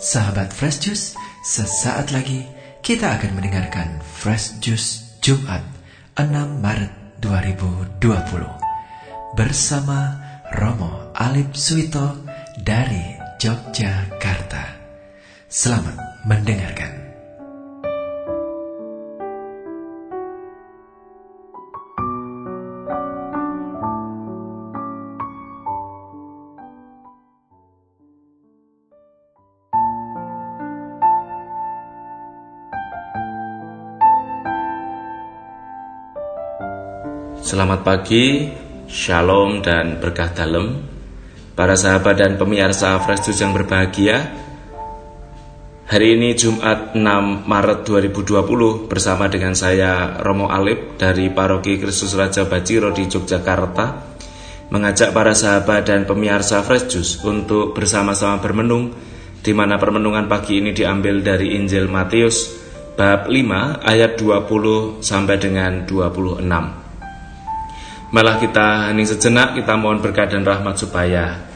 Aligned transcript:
Sahabat 0.00 0.48
Fresh 0.48 0.80
Juice, 0.80 1.12
sesaat 1.44 2.08
lagi 2.08 2.48
kita 2.80 3.20
akan 3.20 3.36
mendengarkan 3.36 4.00
Fresh 4.00 4.56
Juice 4.64 5.20
Jumat 5.20 5.60
6 6.16 6.24
Maret 6.56 7.20
2020 7.20 8.00
bersama 9.36 10.16
Romo 10.56 11.12
Alip 11.12 11.52
Suito 11.52 12.16
dari 12.56 13.12
Yogyakarta. 13.44 14.80
Selamat 15.52 16.24
mendengarkan. 16.24 16.99
Selamat 37.50 37.82
pagi, 37.82 38.46
shalom 38.86 39.58
dan 39.58 39.98
berkah 39.98 40.30
dalam 40.30 40.86
Para 41.58 41.74
sahabat 41.74 42.22
dan 42.22 42.38
pemirsa 42.38 42.94
Fresh 43.02 43.26
Juice 43.26 43.42
yang 43.42 43.50
berbahagia 43.50 44.22
Hari 45.90 46.14
ini 46.14 46.38
Jumat 46.38 46.94
6 46.94 47.02
Maret 47.50 47.82
2020 47.82 48.86
bersama 48.86 49.26
dengan 49.26 49.58
saya 49.58 50.22
Romo 50.22 50.46
Alip 50.46 50.94
dari 50.94 51.26
Paroki 51.34 51.74
Kristus 51.74 52.14
Raja 52.14 52.46
Bajiro 52.46 52.94
di 52.94 53.10
Yogyakarta 53.10 53.86
Mengajak 54.70 55.10
para 55.10 55.34
sahabat 55.34 55.90
dan 55.90 56.06
pemirsa 56.06 56.62
Fresh 56.62 56.86
Juice 56.86 57.18
untuk 57.26 57.74
bersama-sama 57.74 58.38
bermenung 58.38 58.94
di 59.42 59.50
mana 59.50 59.74
permenungan 59.74 60.30
pagi 60.30 60.62
ini 60.62 60.70
diambil 60.70 61.18
dari 61.18 61.58
Injil 61.58 61.90
Matius 61.90 62.46
bab 62.94 63.26
5 63.26 63.82
ayat 63.82 64.14
20 64.14 65.02
sampai 65.02 65.34
dengan 65.42 65.82
26. 65.82 66.79
Malah 68.10 68.42
kita 68.42 68.90
hening 68.90 69.06
sejenak, 69.06 69.54
kita 69.54 69.78
mohon 69.78 70.02
berkat 70.02 70.34
dan 70.34 70.42
rahmat 70.42 70.74
supaya 70.74 71.46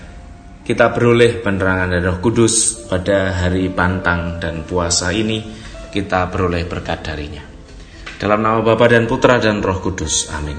kita 0.62 0.94
beroleh 0.94 1.42
penerangan 1.42 1.90
dari 1.90 2.06
roh 2.06 2.22
kudus 2.22 2.86
pada 2.86 3.34
hari 3.34 3.66
pantang 3.74 4.38
dan 4.38 4.62
puasa 4.62 5.10
ini, 5.10 5.42
kita 5.90 6.30
beroleh 6.30 6.62
berkat 6.70 7.02
darinya. 7.02 7.42
Dalam 8.22 8.38
nama 8.38 8.62
Bapa 8.62 8.86
dan 8.86 9.10
Putra 9.10 9.42
dan 9.42 9.66
roh 9.66 9.82
kudus, 9.82 10.30
amin. 10.30 10.54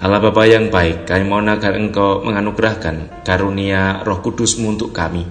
Allah 0.00 0.24
Bapa 0.24 0.48
yang 0.48 0.72
baik, 0.72 1.04
kami 1.04 1.28
mohon 1.28 1.52
agar 1.52 1.76
Engkau 1.76 2.24
menganugerahkan 2.24 3.20
karunia 3.20 4.00
roh 4.08 4.24
kudusmu 4.24 4.72
untuk 4.72 4.96
kami, 4.96 5.28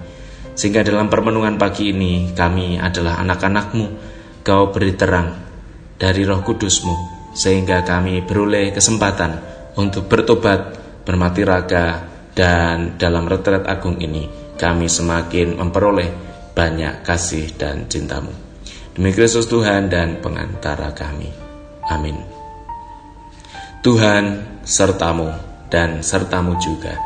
sehingga 0.54 0.86
dalam 0.86 1.10
permenungan 1.10 1.58
pagi 1.58 1.90
ini 1.90 2.30
kami 2.30 2.78
adalah 2.78 3.18
anak-anakmu, 3.26 3.86
kau 4.46 4.70
beri 4.70 4.94
terang 4.94 5.34
dari 5.98 6.22
roh 6.22 6.46
kudusmu, 6.46 6.94
sehingga 7.34 7.82
kami 7.82 8.22
beroleh 8.22 8.70
kesempatan 8.70 9.55
untuk 9.76 10.08
bertobat, 10.08 10.74
bermati 11.04 11.44
raga, 11.44 12.16
dan 12.36 13.00
dalam 13.00 13.24
retret 13.24 13.64
agung 13.64 13.96
ini 13.96 14.28
kami 14.60 14.88
semakin 14.88 15.56
memperoleh 15.56 16.10
banyak 16.52 17.04
kasih 17.04 17.52
dan 17.56 17.88
cintamu. 17.88 18.32
Demi 18.96 19.12
Kristus 19.12 19.48
Tuhan 19.48 19.92
dan 19.92 20.20
pengantara 20.24 20.92
kami. 20.96 21.28
Amin. 21.92 22.16
Tuhan 23.84 24.44
sertamu 24.64 25.28
dan 25.68 26.00
sertamu 26.00 26.56
juga. 26.56 26.96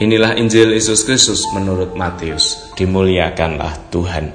Inilah 0.00 0.40
Injil 0.40 0.72
Yesus 0.72 1.04
Kristus 1.04 1.44
menurut 1.52 1.92
Matius. 1.92 2.72
Dimuliakanlah 2.74 3.92
Tuhan. 3.92 4.32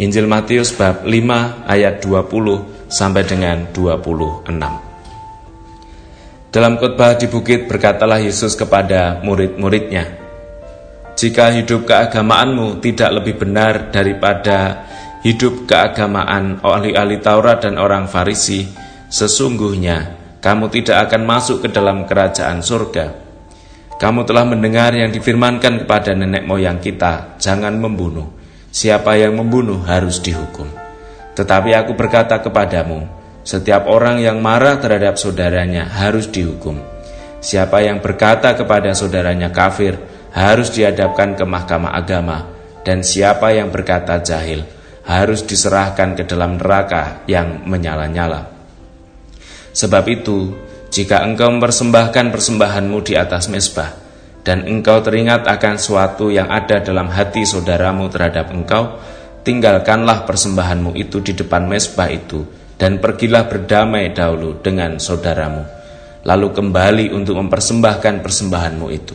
Injil 0.00 0.24
Matius 0.24 0.72
bab 0.72 1.04
5 1.04 1.68
ayat 1.68 2.00
20 2.00 2.88
sampai 2.88 3.22
dengan 3.28 3.68
26. 3.76 4.91
Dalam 6.52 6.76
khotbah 6.76 7.16
di 7.16 7.32
bukit 7.32 7.64
berkatalah 7.64 8.20
Yesus 8.20 8.52
kepada 8.60 9.24
murid-muridnya, 9.24 10.04
"Jika 11.16 11.48
hidup 11.56 11.88
keagamaanmu 11.88 12.76
tidak 12.84 13.08
lebih 13.16 13.40
benar 13.40 13.88
daripada 13.88 14.84
hidup 15.24 15.64
keagamaan 15.64 16.60
ahli-ahli 16.60 17.24
Taurat 17.24 17.64
dan 17.64 17.80
orang 17.80 18.04
Farisi, 18.04 18.68
sesungguhnya 19.08 20.20
kamu 20.44 20.68
tidak 20.68 21.08
akan 21.08 21.24
masuk 21.24 21.64
ke 21.64 21.68
dalam 21.72 22.04
kerajaan 22.04 22.60
surga. 22.60 23.06
Kamu 23.96 24.28
telah 24.28 24.44
mendengar 24.44 24.92
yang 24.92 25.08
difirmankan 25.08 25.88
kepada 25.88 26.12
nenek 26.12 26.44
moyang 26.44 26.84
kita, 26.84 27.40
jangan 27.40 27.80
membunuh. 27.80 28.28
Siapa 28.68 29.16
yang 29.16 29.40
membunuh 29.40 29.80
harus 29.88 30.20
dihukum. 30.20 30.68
Tetapi 31.32 31.72
aku 31.72 31.96
berkata 31.96 32.44
kepadamu, 32.44 33.21
setiap 33.42 33.90
orang 33.90 34.22
yang 34.22 34.38
marah 34.38 34.78
terhadap 34.78 35.18
saudaranya 35.18 35.86
harus 35.90 36.30
dihukum. 36.30 36.78
Siapa 37.42 37.82
yang 37.82 37.98
berkata 37.98 38.54
kepada 38.54 38.94
saudaranya 38.94 39.50
kafir 39.50 39.98
harus 40.30 40.70
dihadapkan 40.70 41.34
ke 41.34 41.42
mahkamah 41.42 41.92
agama, 41.92 42.46
dan 42.86 43.02
siapa 43.02 43.50
yang 43.50 43.74
berkata 43.74 44.22
jahil 44.22 44.62
harus 45.02 45.42
diserahkan 45.42 46.14
ke 46.14 46.22
dalam 46.22 46.58
neraka 46.62 47.26
yang 47.26 47.66
menyala-nyala. 47.66 48.46
Sebab 49.74 50.04
itu, 50.06 50.54
jika 50.94 51.26
engkau 51.26 51.50
mempersembahkan 51.50 52.30
persembahanmu 52.30 52.98
di 53.02 53.18
atas 53.18 53.50
mesbah, 53.50 53.90
dan 54.46 54.66
engkau 54.66 55.02
teringat 55.02 55.46
akan 55.46 55.78
suatu 55.78 56.30
yang 56.30 56.46
ada 56.46 56.78
dalam 56.78 57.10
hati 57.10 57.42
saudaramu 57.42 58.06
terhadap 58.06 58.54
engkau, 58.54 59.02
tinggalkanlah 59.42 60.22
persembahanmu 60.22 60.94
itu 60.94 61.18
di 61.18 61.34
depan 61.34 61.66
mesbah 61.66 62.06
itu, 62.06 62.61
dan 62.82 62.98
pergilah 62.98 63.46
berdamai 63.46 64.10
dahulu 64.10 64.58
dengan 64.58 64.98
saudaramu, 64.98 65.62
lalu 66.26 66.50
kembali 66.50 67.14
untuk 67.14 67.38
mempersembahkan 67.38 68.26
persembahanmu 68.26 68.86
itu. 68.90 69.14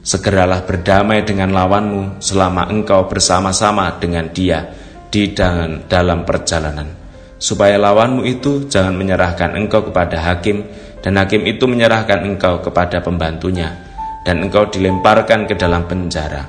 Segeralah 0.00 0.64
berdamai 0.64 1.20
dengan 1.20 1.52
lawanmu 1.52 2.16
selama 2.24 2.64
engkau 2.72 3.04
bersama-sama 3.04 4.00
dengan 4.00 4.32
dia 4.32 4.72
di 5.12 5.36
dalam 5.84 6.24
perjalanan, 6.24 6.88
supaya 7.36 7.76
lawanmu 7.76 8.24
itu 8.24 8.72
jangan 8.72 8.96
menyerahkan 8.96 9.52
engkau 9.52 9.84
kepada 9.92 10.24
hakim, 10.24 10.64
dan 11.04 11.20
hakim 11.20 11.44
itu 11.44 11.68
menyerahkan 11.68 12.24
engkau 12.24 12.64
kepada 12.64 13.04
pembantunya, 13.04 13.84
dan 14.24 14.40
engkau 14.40 14.64
dilemparkan 14.72 15.44
ke 15.44 15.60
dalam 15.60 15.84
penjara. 15.84 16.48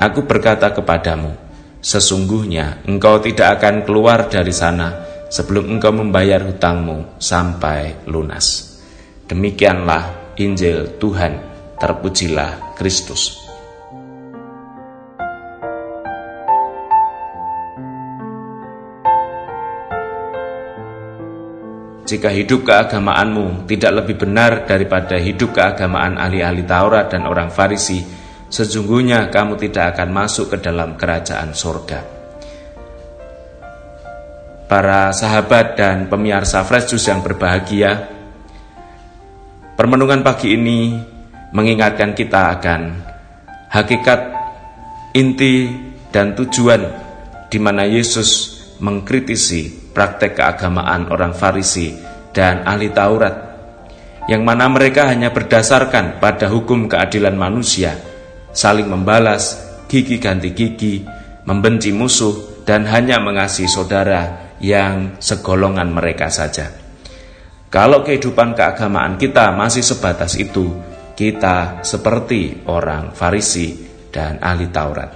Aku 0.00 0.24
berkata 0.24 0.72
kepadamu, 0.72 1.36
sesungguhnya 1.84 2.88
engkau 2.88 3.20
tidak 3.20 3.60
akan 3.60 3.84
keluar 3.84 4.32
dari 4.32 4.56
sana 4.56 5.07
sebelum 5.28 5.68
engkau 5.76 5.92
membayar 5.92 6.40
hutangmu 6.40 7.20
sampai 7.20 8.08
lunas. 8.08 8.80
Demikianlah 9.28 10.34
Injil 10.40 10.96
Tuhan, 10.96 11.36
terpujilah 11.76 12.74
Kristus. 12.80 13.36
Jika 22.08 22.32
hidup 22.32 22.64
keagamaanmu 22.64 23.68
tidak 23.68 24.00
lebih 24.00 24.16
benar 24.16 24.64
daripada 24.64 25.20
hidup 25.20 25.52
keagamaan 25.52 26.16
ahli-ahli 26.16 26.64
Taurat 26.64 27.12
dan 27.12 27.28
orang 27.28 27.52
Farisi, 27.52 28.00
sesungguhnya 28.48 29.28
kamu 29.28 29.60
tidak 29.60 29.92
akan 29.92 30.08
masuk 30.16 30.56
ke 30.56 30.64
dalam 30.64 30.96
kerajaan 30.96 31.52
surga 31.52 32.17
para 34.68 35.10
sahabat 35.16 35.80
dan 35.80 36.06
pemirsa 36.12 36.60
Fresh 36.62 36.92
Juice 36.92 37.08
yang 37.08 37.24
berbahagia. 37.24 38.12
Permenungan 39.74 40.20
pagi 40.20 40.52
ini 40.52 40.92
mengingatkan 41.56 42.12
kita 42.12 42.60
akan 42.60 42.80
hakikat 43.72 44.20
inti 45.16 45.72
dan 46.12 46.36
tujuan 46.36 46.84
di 47.48 47.56
mana 47.56 47.88
Yesus 47.88 48.60
mengkritisi 48.84 49.90
praktek 49.96 50.36
keagamaan 50.36 51.08
orang 51.08 51.32
Farisi 51.32 51.96
dan 52.36 52.68
ahli 52.68 52.92
Taurat 52.92 53.48
yang 54.28 54.44
mana 54.44 54.68
mereka 54.68 55.08
hanya 55.08 55.32
berdasarkan 55.32 56.20
pada 56.20 56.52
hukum 56.52 56.84
keadilan 56.84 57.32
manusia, 57.32 57.96
saling 58.52 58.84
membalas, 58.84 59.56
gigi 59.88 60.20
ganti 60.20 60.52
gigi, 60.52 61.00
membenci 61.48 61.96
musuh, 61.96 62.60
dan 62.68 62.84
hanya 62.84 63.16
mengasihi 63.24 63.64
saudara 63.64 64.47
yang 64.58 65.18
segolongan 65.22 65.90
mereka 65.90 66.30
saja. 66.30 66.70
Kalau 67.68 68.00
kehidupan 68.00 68.56
keagamaan 68.56 69.20
kita 69.20 69.52
masih 69.52 69.84
sebatas 69.84 70.40
itu, 70.40 70.72
kita 71.12 71.84
seperti 71.84 72.64
orang 72.64 73.12
Farisi 73.12 73.76
dan 74.08 74.40
ahli 74.40 74.72
Taurat. 74.72 75.10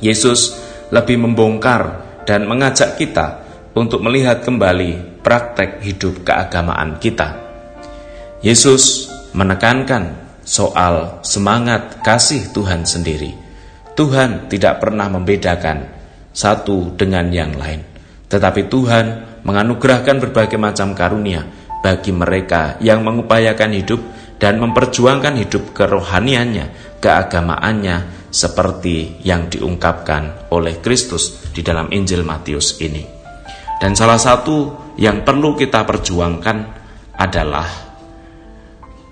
Yesus 0.00 0.56
lebih 0.88 1.20
membongkar 1.20 2.06
dan 2.24 2.48
mengajak 2.48 2.96
kita 2.96 3.44
untuk 3.76 4.00
melihat 4.00 4.40
kembali 4.40 5.20
praktek 5.20 5.84
hidup 5.84 6.24
keagamaan 6.24 6.96
kita. 6.96 7.36
Yesus 8.40 9.10
menekankan 9.34 10.16
soal 10.46 11.20
semangat 11.20 12.00
kasih 12.00 12.48
Tuhan 12.54 12.88
sendiri. 12.88 13.34
Tuhan 13.92 14.46
tidak 14.48 14.80
pernah 14.80 15.10
membedakan 15.10 15.84
satu 16.32 16.94
dengan 16.94 17.28
yang 17.34 17.52
lain. 17.58 17.87
Tetapi 18.28 18.68
Tuhan 18.68 19.06
menganugerahkan 19.44 20.20
berbagai 20.20 20.60
macam 20.60 20.92
karunia 20.92 21.48
bagi 21.80 22.12
mereka 22.12 22.76
yang 22.84 23.00
mengupayakan 23.00 23.72
hidup 23.72 24.00
dan 24.38 24.60
memperjuangkan 24.62 25.34
hidup 25.40 25.74
kerohaniannya, 25.74 26.98
keagamaannya 27.02 28.28
seperti 28.28 29.24
yang 29.24 29.48
diungkapkan 29.48 30.52
oleh 30.52 30.78
Kristus 30.84 31.50
di 31.50 31.64
dalam 31.64 31.88
Injil 31.90 32.22
Matius 32.22 32.78
ini. 32.84 33.02
Dan 33.80 33.96
salah 33.96 34.20
satu 34.20 34.90
yang 34.98 35.22
perlu 35.22 35.54
kita 35.54 35.86
perjuangkan 35.86 36.58
adalah 37.18 37.66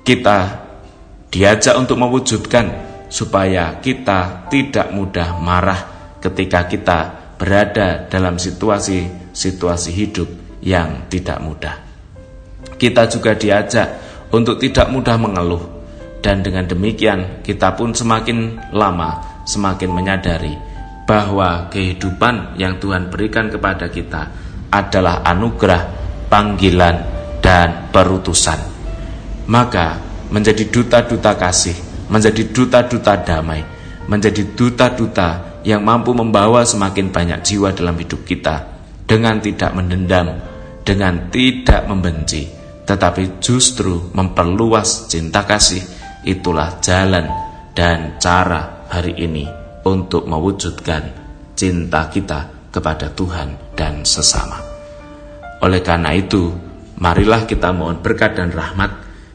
kita 0.07 0.39
diajak 1.31 1.75
untuk 1.75 1.99
mewujudkan 1.99 2.67
supaya 3.11 3.79
kita 3.79 4.51
tidak 4.51 4.91
mudah 4.95 5.39
marah 5.39 5.81
ketika 6.19 6.67
kita 6.67 6.99
berada 7.37 8.09
dalam 8.09 8.41
situasi-situasi 8.41 9.91
hidup 9.93 10.29
yang 10.65 11.09
tidak 11.13 11.39
mudah. 11.41 11.77
Kita 12.77 13.09
juga 13.09 13.37
diajak 13.37 13.89
untuk 14.33 14.61
tidak 14.61 14.91
mudah 14.93 15.17
mengeluh 15.17 15.65
dan 16.21 16.43
dengan 16.43 16.67
demikian 16.67 17.41
kita 17.47 17.79
pun 17.79 17.95
semakin 17.95 18.59
lama 18.75 19.43
semakin 19.47 19.91
menyadari 19.95 20.59
bahwa 21.07 21.71
kehidupan 21.71 22.59
yang 22.59 22.83
Tuhan 22.83 23.09
berikan 23.15 23.47
kepada 23.47 23.87
kita 23.87 24.27
adalah 24.75 25.23
anugerah, 25.23 25.87
panggilan, 26.27 26.97
dan 27.39 27.87
perutusan. 27.95 28.59
Maka 29.47 30.03
menjadi 30.35 30.67
duta-duta 30.67 31.39
kasih, 31.39 31.79
menjadi 32.11 32.51
duta-duta 32.51 33.23
damai, 33.23 33.63
menjadi 34.11 34.43
duta-duta 34.59 35.46
yang 35.67 35.83
mampu 35.83 36.15
membawa 36.15 36.63
semakin 36.63 37.11
banyak 37.11 37.43
jiwa 37.43 37.75
dalam 37.75 37.99
hidup 37.99 38.23
kita 38.23 38.79
dengan 39.03 39.43
tidak 39.43 39.75
mendendam, 39.75 40.39
dengan 40.87 41.27
tidak 41.27 41.91
membenci, 41.91 42.47
tetapi 42.87 43.43
justru 43.43 44.15
memperluas 44.15 45.11
cinta 45.11 45.43
kasih. 45.43 45.83
Itulah 46.23 46.79
jalan 46.79 47.27
dan 47.75 48.19
cara 48.23 48.87
hari 48.87 49.19
ini 49.19 49.47
untuk 49.83 50.27
mewujudkan 50.31 51.03
cinta 51.59 52.11
kita 52.11 52.71
kepada 52.71 53.11
Tuhan 53.11 53.75
dan 53.75 54.07
sesama. 54.07 54.59
Oleh 55.63 55.83
karena 55.83 56.15
itu, 56.15 56.51
marilah 56.99 57.43
kita 57.47 57.75
mohon 57.75 58.03
berkat 58.03 58.39
dan 58.39 58.55
rahmat 58.55 58.91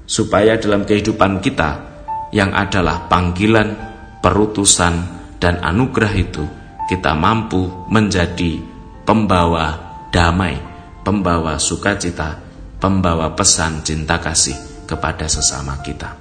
supaya 0.08 0.60
dalam 0.60 0.84
kehidupan 0.84 1.40
kita 1.44 1.92
yang 2.36 2.52
adalah 2.56 3.08
panggilan, 3.08 3.76
perutusan, 4.20 5.21
dan 5.42 5.58
anugerah 5.66 6.14
itu 6.14 6.46
kita 6.86 7.18
mampu 7.18 7.66
menjadi 7.90 8.62
pembawa 9.02 9.76
damai, 10.14 10.62
pembawa 11.02 11.58
sukacita, 11.58 12.38
pembawa 12.78 13.34
pesan 13.34 13.82
cinta 13.82 14.22
kasih 14.22 14.86
kepada 14.86 15.26
sesama 15.26 15.82
kita. 15.82 16.14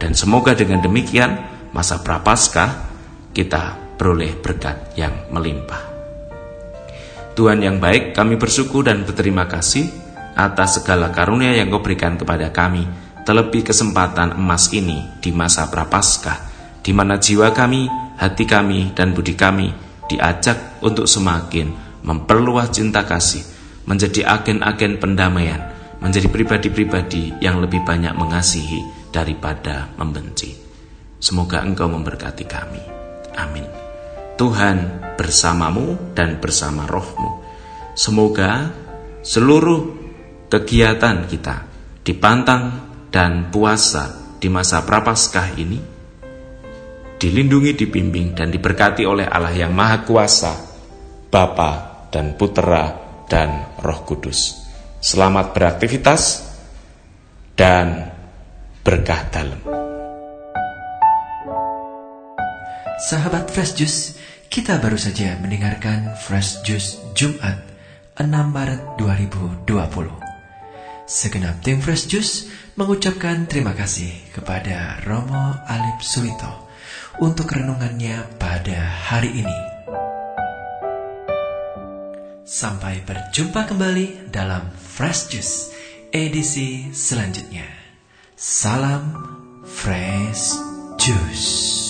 Dan 0.00 0.16
semoga 0.16 0.56
dengan 0.56 0.80
demikian 0.80 1.36
masa 1.76 2.00
prapaskah 2.00 2.88
kita 3.36 3.76
beroleh 4.00 4.32
berkat 4.40 4.96
yang 4.96 5.28
melimpah. 5.28 5.92
Tuhan 7.34 7.60
yang 7.66 7.82
baik, 7.82 8.14
kami 8.14 8.38
bersyukur 8.38 8.86
dan 8.86 9.02
berterima 9.02 9.50
kasih 9.50 9.90
atas 10.38 10.82
segala 10.82 11.10
karunia 11.10 11.54
yang 11.54 11.70
kau 11.70 11.82
berikan 11.82 12.14
kepada 12.14 12.54
kami, 12.54 12.86
terlebih 13.26 13.66
kesempatan 13.66 14.38
emas 14.38 14.70
ini 14.70 15.18
di 15.18 15.34
masa 15.34 15.66
prapaskah, 15.66 16.38
di 16.78 16.94
mana 16.94 17.18
jiwa 17.18 17.50
kami, 17.50 18.03
hati 18.18 18.44
kami, 18.46 18.94
dan 18.94 19.12
budi 19.12 19.34
kami 19.34 19.72
diajak 20.06 20.78
untuk 20.84 21.08
semakin 21.08 21.72
memperluas 22.04 22.70
cinta 22.70 23.02
kasih, 23.08 23.42
menjadi 23.88 24.28
agen-agen 24.28 25.00
pendamaian, 25.00 25.60
menjadi 26.00 26.28
pribadi-pribadi 26.28 27.40
yang 27.40 27.60
lebih 27.64 27.80
banyak 27.84 28.12
mengasihi 28.12 29.10
daripada 29.12 29.88
membenci. 29.96 30.52
Semoga 31.20 31.64
engkau 31.64 31.88
memberkati 31.88 32.44
kami. 32.44 32.82
Amin. 33.40 33.64
Tuhan 34.36 34.76
bersamamu 35.16 36.12
dan 36.12 36.42
bersama 36.42 36.84
rohmu. 36.84 37.40
Semoga 37.94 38.68
seluruh 39.22 39.94
kegiatan 40.50 41.24
kita 41.30 41.64
dipantang 42.04 42.92
dan 43.08 43.48
puasa 43.48 44.36
di 44.42 44.50
masa 44.50 44.82
prapaskah 44.82 45.54
ini 45.56 45.93
dilindungi, 47.24 47.72
dibimbing, 47.72 48.36
dan 48.36 48.52
diberkati 48.52 49.08
oleh 49.08 49.24
Allah 49.24 49.56
yang 49.56 49.72
Maha 49.72 50.04
Kuasa, 50.04 50.52
Bapa 51.32 52.04
dan 52.12 52.36
Putera 52.36 52.92
dan 53.24 53.80
Roh 53.80 54.04
Kudus. 54.04 54.68
Selamat 55.00 55.56
beraktivitas 55.56 56.44
dan 57.56 58.12
berkah 58.84 59.24
dalam. 59.32 59.60
Sahabat 63.08 63.48
Fresh 63.48 63.72
Juice, 63.80 64.00
kita 64.52 64.76
baru 64.78 65.00
saja 65.00 65.40
mendengarkan 65.40 66.12
Fresh 66.20 66.60
Juice 66.60 67.00
Jumat 67.16 67.56
6 68.20 68.28
Maret 68.28 69.00
2020. 69.00 69.64
Segenap 71.04 71.60
tim 71.64 71.80
Fresh 71.80 72.04
Juice 72.08 72.48
mengucapkan 72.76 73.44
terima 73.44 73.76
kasih 73.76 74.12
kepada 74.32 75.04
Romo 75.04 75.52
Alip 75.68 76.00
Suwito 76.00 76.63
untuk 77.22 77.54
renungannya 77.54 78.38
pada 78.40 78.78
hari 79.10 79.44
ini. 79.44 79.58
Sampai 82.44 83.02
berjumpa 83.02 83.66
kembali 83.70 84.30
dalam 84.30 84.68
Fresh 84.74 85.32
Juice 85.32 85.56
edisi 86.14 86.90
selanjutnya. 86.94 87.66
Salam 88.38 89.14
Fresh 89.66 90.58
Juice. 91.00 91.83